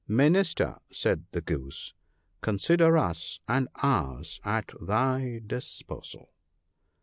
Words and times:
'Minister,' 0.07 0.79
said 0.91 1.25
the 1.31 1.41
Goose, 1.41 1.93
'consider 2.41 2.97
us 2.97 3.39
and 3.47 3.67
ours 3.83 4.39
at 4.43 4.73
thy 4.81 5.41
disposal.' 5.45 6.33